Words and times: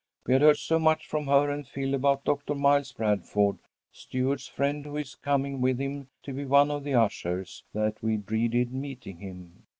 "We 0.25 0.33
had 0.33 0.41
heard 0.41 0.57
so 0.57 0.79
much 0.79 1.05
from 1.07 1.27
her 1.27 1.51
and 1.51 1.67
Phil 1.67 1.93
about 1.93 2.25
Doctor 2.25 2.55
Miles 2.55 2.91
Bradford, 2.91 3.59
Stuart's 3.91 4.47
friend 4.47 4.83
who 4.83 4.97
is 4.97 5.13
coming 5.13 5.61
with 5.61 5.77
him 5.77 6.07
to 6.23 6.33
be 6.33 6.43
one 6.43 6.71
of 6.71 6.83
the 6.83 6.95
ushers, 6.95 7.63
that 7.75 8.01
we 8.01 8.17
dreaded 8.17 8.73
meeting 8.73 9.17
him. 9.17 9.67